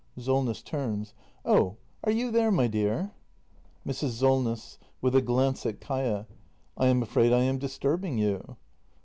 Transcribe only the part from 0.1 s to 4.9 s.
Solness. [Turns.] Oh, are you there, my dear? Mrs. Solness.